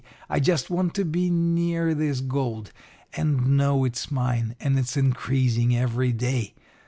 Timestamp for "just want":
0.39-0.95